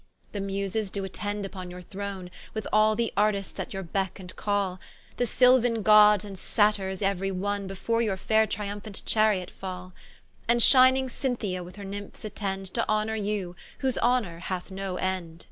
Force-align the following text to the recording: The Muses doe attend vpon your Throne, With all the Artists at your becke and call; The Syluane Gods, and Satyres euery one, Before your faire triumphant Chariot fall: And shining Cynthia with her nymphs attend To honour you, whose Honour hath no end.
The 0.31 0.41
Muses 0.41 0.89
doe 0.89 1.03
attend 1.03 1.45
vpon 1.45 1.69
your 1.69 1.83
Throne, 1.83 2.31
With 2.55 2.67
all 2.73 2.95
the 2.95 3.13
Artists 3.15 3.59
at 3.59 3.71
your 3.71 3.83
becke 3.83 4.19
and 4.19 4.35
call; 4.35 4.79
The 5.17 5.25
Syluane 5.27 5.83
Gods, 5.83 6.25
and 6.25 6.37
Satyres 6.39 7.01
euery 7.03 7.31
one, 7.31 7.67
Before 7.67 8.01
your 8.01 8.17
faire 8.17 8.47
triumphant 8.47 9.03
Chariot 9.05 9.51
fall: 9.51 9.93
And 10.47 10.59
shining 10.59 11.07
Cynthia 11.07 11.63
with 11.63 11.75
her 11.75 11.85
nymphs 11.85 12.25
attend 12.25 12.73
To 12.73 12.89
honour 12.89 13.13
you, 13.15 13.55
whose 13.77 13.99
Honour 13.99 14.39
hath 14.39 14.71
no 14.71 14.95
end. 14.95 15.39